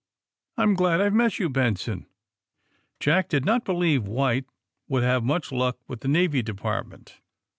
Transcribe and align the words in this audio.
I'm 0.57 0.73
glad 0.73 0.99
I've 0.99 1.13
met 1.13 1.37
you, 1.37 1.47
Benson." 1.47 2.07
Jack 2.99 3.29
did 3.29 3.45
not 3.45 3.63
believe 3.63 4.07
White 4.07 4.45
would 4.87 5.03
have 5.03 5.23
much 5.23 5.51
luck 5.51 5.77
with 5.87 6.01
the 6.01 6.07
Navy 6.07 6.41
Department. 6.41 7.19